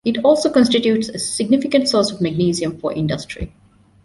It 0.03 0.25
also 0.25 0.49
constitutes 0.51 1.09
a 1.09 1.19
significant 1.19 1.87
source 1.87 2.09
of 2.09 2.21
magnesium 2.21 2.79
for 2.79 2.91
industry. 2.91 3.53